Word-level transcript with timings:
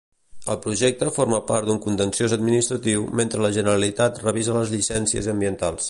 El 0.53 0.55
projecte 0.61 1.09
forma 1.17 1.39
part 1.51 1.67
d'un 1.69 1.81
contenciós 1.83 2.35
administratiu 2.39 3.07
mentre 3.21 3.45
la 3.47 3.55
Generalitat 3.59 4.21
revisa 4.27 4.57
les 4.61 4.77
llicències 4.79 5.35
ambientals. 5.37 5.79